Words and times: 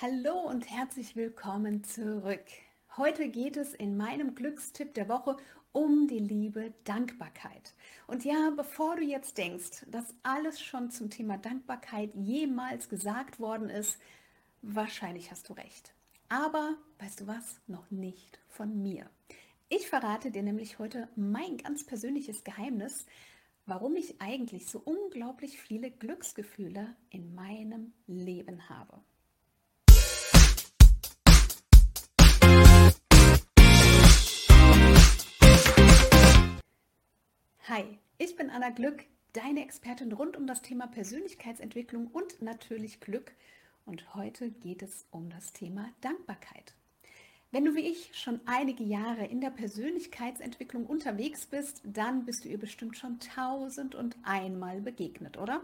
Hallo 0.00 0.38
und 0.42 0.70
herzlich 0.70 1.16
willkommen 1.16 1.82
zurück. 1.82 2.44
Heute 2.96 3.28
geht 3.28 3.56
es 3.56 3.74
in 3.74 3.96
meinem 3.96 4.36
Glückstipp 4.36 4.94
der 4.94 5.08
Woche 5.08 5.36
um 5.72 6.06
die 6.06 6.20
liebe 6.20 6.72
Dankbarkeit. 6.84 7.74
Und 8.06 8.24
ja, 8.24 8.52
bevor 8.56 8.94
du 8.94 9.02
jetzt 9.02 9.38
denkst, 9.38 9.84
dass 9.88 10.14
alles 10.22 10.60
schon 10.60 10.92
zum 10.92 11.10
Thema 11.10 11.36
Dankbarkeit 11.36 12.14
jemals 12.14 12.88
gesagt 12.88 13.40
worden 13.40 13.70
ist, 13.70 13.98
wahrscheinlich 14.62 15.32
hast 15.32 15.48
du 15.48 15.54
recht. 15.54 15.92
Aber 16.28 16.76
weißt 17.00 17.22
du 17.22 17.26
was? 17.26 17.60
Noch 17.66 17.90
nicht 17.90 18.38
von 18.46 18.80
mir. 18.80 19.10
Ich 19.68 19.88
verrate 19.88 20.30
dir 20.30 20.44
nämlich 20.44 20.78
heute 20.78 21.08
mein 21.16 21.56
ganz 21.56 21.84
persönliches 21.84 22.44
Geheimnis, 22.44 23.04
warum 23.66 23.96
ich 23.96 24.20
eigentlich 24.20 24.68
so 24.68 24.78
unglaublich 24.78 25.60
viele 25.60 25.90
Glücksgefühle 25.90 26.94
in 27.10 27.34
meinem 27.34 27.94
Leben 28.06 28.68
habe. 28.68 29.02
Hi, 37.78 37.84
ich 38.18 38.34
bin 38.34 38.50
Anna 38.50 38.70
Glück, 38.70 39.04
deine 39.34 39.62
Expertin 39.62 40.10
rund 40.10 40.36
um 40.36 40.48
das 40.48 40.62
Thema 40.62 40.88
Persönlichkeitsentwicklung 40.88 42.08
und 42.08 42.42
natürlich 42.42 42.98
Glück. 42.98 43.30
Und 43.86 44.16
heute 44.16 44.50
geht 44.50 44.82
es 44.82 45.06
um 45.12 45.30
das 45.30 45.52
Thema 45.52 45.88
Dankbarkeit. 46.00 46.74
Wenn 47.52 47.64
du 47.64 47.76
wie 47.76 47.88
ich 47.88 48.10
schon 48.18 48.40
einige 48.46 48.82
Jahre 48.82 49.26
in 49.26 49.40
der 49.40 49.50
Persönlichkeitsentwicklung 49.50 50.86
unterwegs 50.86 51.46
bist, 51.46 51.80
dann 51.84 52.24
bist 52.24 52.44
du 52.44 52.48
ihr 52.48 52.58
bestimmt 52.58 52.96
schon 52.96 53.20
tausend 53.20 53.94
und 53.94 54.16
einmal 54.24 54.80
begegnet, 54.80 55.38
oder? 55.38 55.62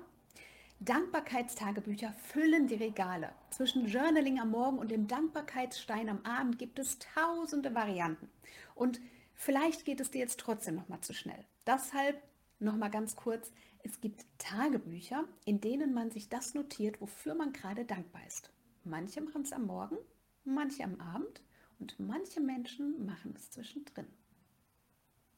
Dankbarkeitstagebücher 0.79 2.13
füllen 2.13 2.69
die 2.69 2.77
Regale. 2.77 3.33
Zwischen 3.51 3.89
Journaling 3.89 4.39
am 4.39 4.53
Morgen 4.53 4.79
und 4.79 4.93
dem 4.93 5.09
Dankbarkeitsstein 5.09 6.09
am 6.09 6.25
Abend 6.25 6.61
gibt 6.61 6.79
es 6.79 7.01
tausende 7.01 7.75
Varianten. 7.75 8.29
Und 8.77 9.01
Vielleicht 9.35 9.85
geht 9.85 10.01
es 10.01 10.11
dir 10.11 10.21
jetzt 10.21 10.41
trotzdem 10.41 10.77
noch 10.77 10.89
mal 10.89 11.01
zu 11.01 11.13
schnell. 11.13 11.45
Deshalb 11.67 12.23
noch 12.61 12.77
mal 12.77 12.89
ganz 12.89 13.17
kurz, 13.17 13.53
es 13.83 14.01
gibt 14.01 14.25
Tagebücher, 14.39 15.25
in 15.45 15.61
denen 15.61 15.93
man 15.93 16.11
sich 16.11 16.29
das 16.29 16.55
notiert, 16.55 17.01
wofür 17.01 17.35
man 17.35 17.53
gerade 17.53 17.85
dankbar 17.85 18.27
ist. 18.27 18.51
Manche 18.85 19.21
machen 19.21 19.43
es 19.43 19.53
am 19.53 19.67
Morgen, 19.67 19.97
manche 20.45 20.85
am 20.85 21.01
Abend 21.01 21.43
und 21.79 21.99
manche 21.99 22.41
Menschen 22.41 23.05
machen 23.05 23.35
es 23.37 23.51
zwischendrin. 23.51 24.07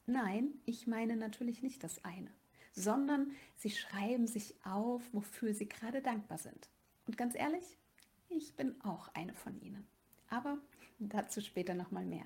Nein, 0.05 0.53
ich 0.65 0.87
meine 0.87 1.17
natürlich 1.17 1.61
nicht 1.61 1.83
das 1.83 2.05
eine, 2.05 2.31
sondern 2.71 3.31
sie 3.57 3.71
schreiben 3.71 4.27
sich 4.27 4.55
auf, 4.63 5.03
wofür 5.11 5.53
sie 5.53 5.67
gerade 5.67 6.01
dankbar 6.01 6.37
sind. 6.37 6.69
Und 7.05 7.17
ganz 7.17 7.35
ehrlich, 7.35 7.77
ich 8.29 8.55
bin 8.55 8.79
auch 8.81 9.09
eine 9.13 9.33
von 9.33 9.59
ihnen. 9.59 9.85
Aber 10.29 10.57
dazu 10.99 11.41
später 11.41 11.73
noch 11.73 11.91
mal 11.91 12.05
mehr. 12.05 12.25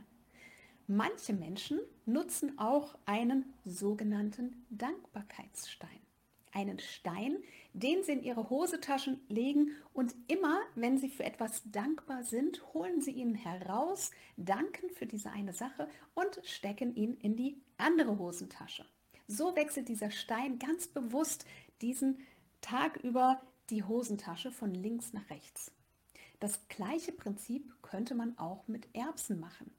Manche 0.94 1.32
Menschen 1.32 1.80
nutzen 2.06 2.60
auch 2.60 2.98
einen 3.06 3.54
sogenannten 3.64 4.66
Dankbarkeitsstein. 4.72 6.02
Einen 6.52 6.80
Stein, 6.80 7.38
den 7.72 8.04
sie 8.04 8.12
in 8.12 8.24
ihre 8.24 8.50
Hosetaschen 8.50 9.22
legen 9.30 9.72
und 9.94 10.14
immer, 10.28 10.60
wenn 10.76 10.98
sie 10.98 11.08
für 11.08 11.24
etwas 11.24 11.62
dankbar 11.64 12.26
sind, 12.26 12.74
holen 12.74 13.00
sie 13.00 13.12
ihn 13.12 13.36
heraus, 13.36 14.12
danken 14.36 14.90
für 14.90 15.06
diese 15.06 15.32
eine 15.32 15.54
Sache 15.54 15.88
und 16.14 16.42
stecken 16.44 16.94
ihn 16.94 17.14
in 17.14 17.38
die 17.38 17.62
andere 17.78 18.20
Hosentasche. 18.20 18.86
So 19.28 19.56
wechselt 19.56 19.88
dieser 19.88 20.12
Stein 20.12 20.60
ganz 20.60 20.90
bewusst 20.90 21.46
diesen 21.82 22.20
Tag 22.60 22.98
über 22.98 23.42
die 23.70 23.86
Hosentasche 23.86 24.52
von 24.52 24.74
links 24.74 25.14
nach 25.14 25.30
rechts. 25.30 25.72
Das 26.42 26.68
gleiche 26.68 27.14
Prinzip 27.14 27.82
könnte 27.82 28.14
man 28.14 28.38
auch 28.38 28.68
mit 28.68 28.94
Erbsen 28.94 29.40
machen. 29.40 29.74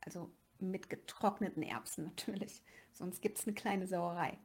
Also 0.00 0.32
mit 0.60 0.90
getrockneten 0.90 1.62
Erbsen 1.62 2.04
natürlich, 2.04 2.62
sonst 2.92 3.20
gibt 3.22 3.38
es 3.38 3.46
eine 3.46 3.54
kleine 3.54 3.86
Sauerei. 3.86 4.38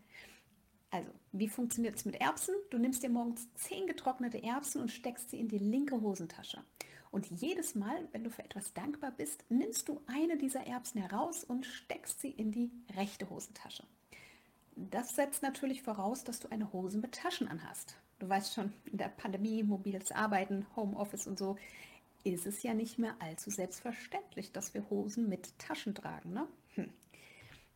Also, 0.92 1.12
wie 1.34 1.50
funktioniert 1.50 1.96
es 1.96 2.06
mit 2.06 2.16
Erbsen? 2.22 2.56
Du 2.70 2.78
nimmst 2.78 3.04
dir 3.04 3.10
morgens 3.10 3.54
zehn 3.56 3.86
getrocknete 3.86 4.42
Erbsen 4.42 4.82
und 4.82 4.92
steckst 4.92 5.30
sie 5.30 5.40
in 5.40 5.50
die 5.50 5.58
linke 5.58 6.00
Hosentasche. 6.00 6.64
Und 7.12 7.28
jedes 7.28 7.76
Mal, 7.76 8.08
wenn 8.12 8.24
du 8.24 8.30
für 8.30 8.44
etwas 8.44 8.74
dankbar 8.74 9.12
bist, 9.12 9.46
nimmst 9.50 9.90
du 9.90 10.02
eine 10.08 10.38
dieser 10.38 10.68
Erbsen 10.68 11.02
heraus 11.02 11.44
und 11.44 11.66
steckst 11.66 12.22
sie 12.22 12.32
in 12.32 12.52
die 12.52 12.72
rechte 12.96 13.30
Hosentasche. 13.30 13.84
Das 14.76 15.16
setzt 15.16 15.42
natürlich 15.42 15.82
voraus, 15.82 16.24
dass 16.24 16.40
du 16.40 16.50
eine 16.50 16.74
Hose 16.74 16.98
mit 16.98 17.14
Taschen 17.14 17.48
anhast. 17.48 17.98
Du 18.20 18.28
weißt 18.28 18.54
schon, 18.54 18.74
in 18.86 18.98
der 18.98 19.10
Pandemie, 19.10 19.64
mobiles 19.64 20.12
Arbeiten, 20.12 20.66
Homeoffice 20.76 21.28
und 21.28 21.40
so, 21.40 21.58
ist 22.34 22.48
es 22.48 22.64
ja 22.64 22.74
nicht 22.74 22.98
mehr 22.98 23.16
allzu 23.20 23.50
selbstverständlich, 23.50 24.52
dass 24.52 24.74
wir 24.74 24.90
Hosen 24.90 25.30
mit 25.30 25.58
Taschen 25.60 25.94
tragen. 25.94 26.34
Ne? 26.34 26.48
Hm. 26.76 26.92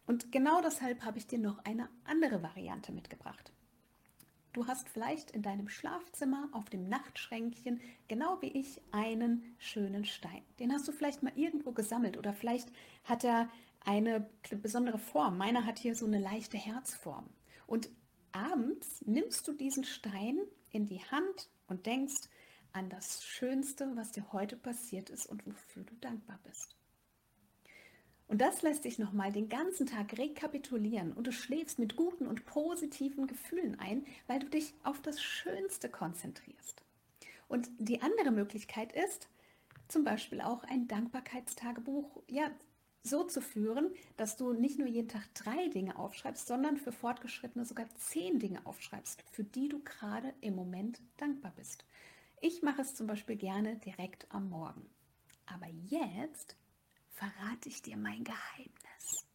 Und 0.07 0.31
genau 0.31 0.61
deshalb 0.61 1.03
habe 1.05 1.19
ich 1.19 1.27
dir 1.27 1.39
noch 1.39 1.63
eine 1.65 1.87
andere 2.03 2.41
Variante 2.41 2.91
mitgebracht. 2.91 3.51
Du 4.53 4.65
hast 4.65 4.89
vielleicht 4.89 5.29
in 5.29 5.43
deinem 5.43 5.69
Schlafzimmer 5.69 6.49
auf 6.51 6.65
dem 6.71 6.89
Nachtschränkchen, 6.89 7.79
genau 8.07 8.41
wie 8.41 8.47
ich, 8.47 8.81
einen 8.91 9.55
schönen 9.59 10.05
Stein. 10.05 10.41
Den 10.59 10.73
hast 10.73 10.87
du 10.87 10.91
vielleicht 10.91 11.21
mal 11.21 11.33
irgendwo 11.35 11.71
gesammelt 11.71 12.17
oder 12.17 12.33
vielleicht 12.33 12.71
hat 13.03 13.23
er 13.23 13.49
eine 13.85 14.27
besondere 14.49 14.97
Form. 14.97 15.37
Meiner 15.37 15.65
hat 15.65 15.77
hier 15.77 15.95
so 15.95 16.07
eine 16.07 16.19
leichte 16.19 16.57
Herzform. 16.57 17.29
Und 17.67 17.89
abends 18.31 19.03
nimmst 19.05 19.47
du 19.47 19.53
diesen 19.53 19.83
Stein 19.83 20.39
in 20.71 20.87
die 20.87 21.03
Hand 21.03 21.49
und 21.67 21.85
denkst, 21.85 22.29
an 22.73 22.89
das 22.89 23.23
Schönste, 23.23 23.91
was 23.95 24.11
dir 24.11 24.31
heute 24.31 24.55
passiert 24.55 25.09
ist 25.09 25.25
und 25.25 25.45
wofür 25.45 25.83
du 25.83 25.95
dankbar 25.95 26.39
bist. 26.43 26.75
Und 28.27 28.39
das 28.39 28.61
lässt 28.61 28.83
sich 28.83 28.99
nochmal 28.99 29.31
den 29.31 29.49
ganzen 29.49 29.87
Tag 29.87 30.15
rekapitulieren 30.17 31.13
und 31.13 31.25
du 31.25 31.31
schläfst 31.31 31.79
mit 31.79 31.95
guten 31.95 32.27
und 32.27 32.45
positiven 32.45 33.25
Gefühlen 33.25 33.79
ein, 33.79 34.05
weil 34.27 34.39
du 34.39 34.47
dich 34.47 34.75
auf 34.83 35.01
das 35.01 35.19
Schönste 35.19 35.89
konzentrierst. 35.89 36.83
Und 37.47 37.69
die 37.79 38.03
andere 38.03 38.29
Möglichkeit 38.29 38.91
ist, 38.93 39.27
zum 39.87 40.03
Beispiel 40.03 40.41
auch 40.41 40.63
ein 40.65 40.87
Dankbarkeitstagebuch 40.87 42.21
ja, 42.27 42.51
so 43.01 43.23
zu 43.23 43.41
führen, 43.41 43.89
dass 44.17 44.37
du 44.37 44.53
nicht 44.53 44.77
nur 44.77 44.87
jeden 44.87 45.07
Tag 45.07 45.23
drei 45.33 45.67
Dinge 45.69 45.97
aufschreibst, 45.97 46.45
sondern 46.47 46.77
für 46.77 46.91
Fortgeschrittene 46.91 47.65
sogar 47.65 47.87
zehn 47.95 48.37
Dinge 48.37 48.63
aufschreibst, 48.65 49.23
für 49.31 49.43
die 49.43 49.69
du 49.69 49.79
gerade 49.83 50.33
im 50.41 50.55
Moment 50.55 51.01
dankbar 51.17 51.53
bist. 51.55 51.85
Ich 52.41 52.61
mache 52.61 52.81
es 52.81 52.95
zum 52.95 53.07
Beispiel 53.07 53.35
gerne 53.35 53.75
direkt 53.77 54.25
am 54.29 54.49
Morgen. 54.49 54.89
Aber 55.45 55.67
jetzt 55.87 56.55
verrate 57.09 57.67
ich 57.67 57.81
dir 57.81 57.97
mein 57.97 58.23
Geheimnis. 58.23 59.25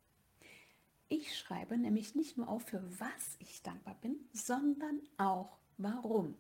Ich 1.09 1.39
schreibe 1.39 1.77
nämlich 1.77 2.15
nicht 2.15 2.39
nur 2.39 2.49
auf, 2.49 2.63
für 2.65 2.83
was 2.99 3.37
ich 3.41 3.63
dankbar 3.63 3.97
bin, 4.01 4.17
sondern 4.33 5.03
auch 5.19 5.59
warum. 5.77 6.35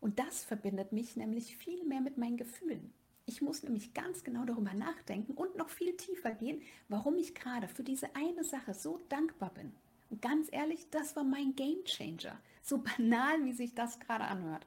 Und 0.00 0.18
das 0.18 0.42
verbindet 0.42 0.92
mich 0.92 1.16
nämlich 1.16 1.56
viel 1.58 1.84
mehr 1.84 2.00
mit 2.00 2.16
meinen 2.16 2.38
Gefühlen. 2.38 2.94
Ich 3.26 3.42
muss 3.42 3.62
nämlich 3.62 3.92
ganz 3.92 4.24
genau 4.24 4.46
darüber 4.46 4.72
nachdenken 4.72 5.34
und 5.34 5.56
noch 5.56 5.68
viel 5.68 5.94
tiefer 5.98 6.30
gehen, 6.30 6.62
warum 6.88 7.18
ich 7.18 7.34
gerade 7.34 7.68
für 7.68 7.84
diese 7.84 8.16
eine 8.16 8.42
Sache 8.42 8.72
so 8.72 8.98
dankbar 9.10 9.50
bin. 9.50 9.74
Und 10.08 10.22
ganz 10.22 10.48
ehrlich, 10.50 10.88
das 10.90 11.14
war 11.14 11.24
mein 11.24 11.54
Game 11.54 11.84
Changer. 11.84 12.40
So 12.62 12.78
banal, 12.96 13.44
wie 13.44 13.52
sich 13.52 13.74
das 13.74 14.00
gerade 14.00 14.24
anhört. 14.24 14.66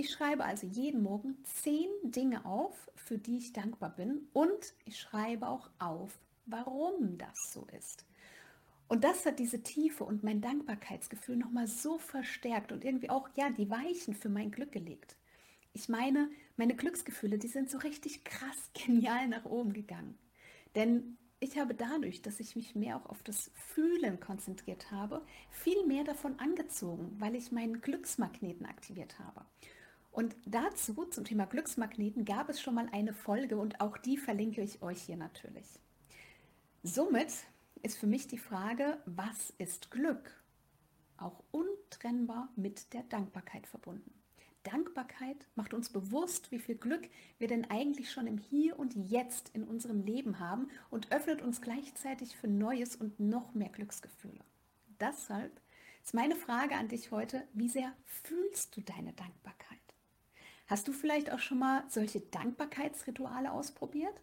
Ich 0.00 0.12
schreibe 0.12 0.46
also 0.46 0.66
jeden 0.66 1.02
Morgen 1.02 1.36
zehn 1.44 1.90
Dinge 2.02 2.46
auf, 2.46 2.90
für 2.94 3.18
die 3.18 3.36
ich 3.36 3.52
dankbar 3.52 3.94
bin 3.94 4.28
und 4.32 4.72
ich 4.86 4.98
schreibe 4.98 5.46
auch 5.46 5.68
auf, 5.78 6.18
warum 6.46 7.18
das 7.18 7.52
so 7.52 7.66
ist. 7.78 8.06
Und 8.88 9.04
das 9.04 9.26
hat 9.26 9.38
diese 9.38 9.62
Tiefe 9.62 10.04
und 10.04 10.24
mein 10.24 10.40
Dankbarkeitsgefühl 10.40 11.36
nochmal 11.36 11.66
so 11.66 11.98
verstärkt 11.98 12.72
und 12.72 12.82
irgendwie 12.82 13.10
auch, 13.10 13.28
ja, 13.36 13.50
die 13.50 13.68
Weichen 13.68 14.14
für 14.14 14.30
mein 14.30 14.50
Glück 14.50 14.72
gelegt. 14.72 15.16
Ich 15.74 15.90
meine, 15.90 16.30
meine 16.56 16.76
Glücksgefühle, 16.76 17.36
die 17.36 17.48
sind 17.48 17.68
so 17.68 17.76
richtig 17.76 18.24
krass 18.24 18.70
genial 18.86 19.28
nach 19.28 19.44
oben 19.44 19.74
gegangen. 19.74 20.18
Denn 20.76 21.18
ich 21.40 21.58
habe 21.58 21.74
dadurch, 21.74 22.22
dass 22.22 22.40
ich 22.40 22.56
mich 22.56 22.74
mehr 22.74 22.96
auch 22.96 23.04
auf 23.04 23.22
das 23.22 23.50
Fühlen 23.54 24.18
konzentriert 24.18 24.90
habe, 24.90 25.20
viel 25.50 25.84
mehr 25.84 26.04
davon 26.04 26.38
angezogen, 26.38 27.16
weil 27.18 27.34
ich 27.34 27.52
meinen 27.52 27.82
Glücksmagneten 27.82 28.64
aktiviert 28.64 29.18
habe. 29.18 29.44
Und 30.10 30.36
dazu, 30.44 31.04
zum 31.04 31.24
Thema 31.24 31.46
Glücksmagneten, 31.46 32.24
gab 32.24 32.48
es 32.48 32.60
schon 32.60 32.74
mal 32.74 32.88
eine 32.92 33.14
Folge 33.14 33.56
und 33.56 33.80
auch 33.80 33.96
die 33.96 34.16
verlinke 34.16 34.60
ich 34.62 34.82
euch 34.82 35.02
hier 35.02 35.16
natürlich. 35.16 35.78
Somit 36.82 37.32
ist 37.82 37.98
für 37.98 38.06
mich 38.06 38.26
die 38.26 38.38
Frage, 38.38 38.98
was 39.06 39.52
ist 39.58 39.90
Glück? 39.90 40.42
Auch 41.16 41.42
untrennbar 41.50 42.48
mit 42.56 42.92
der 42.92 43.02
Dankbarkeit 43.04 43.66
verbunden. 43.66 44.12
Dankbarkeit 44.62 45.48
macht 45.54 45.72
uns 45.72 45.90
bewusst, 45.90 46.50
wie 46.50 46.58
viel 46.58 46.74
Glück 46.74 47.08
wir 47.38 47.48
denn 47.48 47.70
eigentlich 47.70 48.10
schon 48.10 48.26
im 48.26 48.36
Hier 48.36 48.78
und 48.78 48.94
Jetzt 48.94 49.50
in 49.54 49.64
unserem 49.64 50.02
Leben 50.02 50.38
haben 50.38 50.68
und 50.90 51.12
öffnet 51.12 51.40
uns 51.40 51.62
gleichzeitig 51.62 52.36
für 52.36 52.48
Neues 52.48 52.96
und 52.96 53.18
noch 53.20 53.54
mehr 53.54 53.70
Glücksgefühle. 53.70 54.40
Deshalb 55.00 55.60
ist 56.04 56.14
meine 56.14 56.36
Frage 56.36 56.74
an 56.76 56.88
dich 56.88 57.10
heute, 57.10 57.46
wie 57.54 57.68
sehr 57.68 57.92
fühlst 58.04 58.76
du 58.76 58.82
deine 58.82 59.14
Dankbarkeit? 59.14 59.79
Hast 60.70 60.86
du 60.86 60.92
vielleicht 60.92 61.32
auch 61.32 61.40
schon 61.40 61.58
mal 61.58 61.82
solche 61.88 62.20
Dankbarkeitsrituale 62.20 63.50
ausprobiert? 63.50 64.14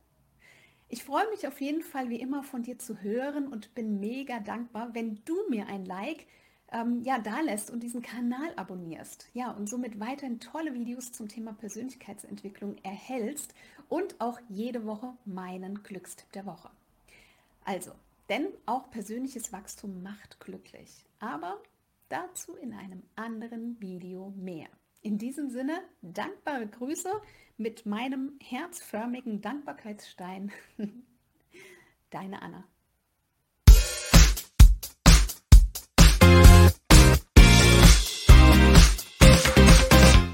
Ich 0.87 1.03
freue 1.03 1.29
mich 1.29 1.45
auf 1.45 1.59
jeden 1.59 1.81
Fall 1.81 2.09
wie 2.09 2.21
immer 2.21 2.41
von 2.41 2.63
dir 2.63 2.79
zu 2.79 3.01
hören 3.01 3.49
und 3.49 3.75
bin 3.75 3.99
mega 3.99 4.39
dankbar, 4.39 4.95
wenn 4.95 5.21
du 5.25 5.35
mir 5.49 5.67
ein 5.67 5.83
Like 5.83 6.25
ähm, 6.71 7.01
ja, 7.03 7.19
da 7.19 7.41
lässt 7.41 7.69
und 7.69 7.83
diesen 7.83 8.01
Kanal 8.01 8.53
abonnierst. 8.55 9.27
Ja, 9.33 9.51
und 9.51 9.67
somit 9.67 9.99
weiterhin 9.99 10.39
tolle 10.39 10.73
Videos 10.73 11.11
zum 11.11 11.27
Thema 11.27 11.51
Persönlichkeitsentwicklung 11.51 12.77
erhältst 12.81 13.53
und 13.89 14.15
auch 14.21 14.39
jede 14.47 14.85
Woche 14.85 15.17
meinen 15.25 15.83
Glückstipp 15.83 16.31
der 16.31 16.45
Woche. 16.45 16.69
Also, 17.65 17.91
denn 18.29 18.47
auch 18.65 18.89
persönliches 18.89 19.51
Wachstum 19.51 20.01
macht 20.01 20.39
glücklich. 20.39 21.03
Aber 21.19 21.61
dazu 22.07 22.55
in 22.55 22.73
einem 22.73 23.03
anderen 23.17 23.81
Video 23.81 24.31
mehr. 24.37 24.69
In 25.01 25.17
diesem 25.17 25.49
Sinne, 25.49 25.81
dankbare 26.01 26.67
Grüße 26.67 27.11
mit 27.57 27.85
meinem 27.85 28.37
herzförmigen 28.41 29.41
Dankbarkeitsstein. 29.41 30.51
Deine 32.09 32.41
Anna. 32.41 32.67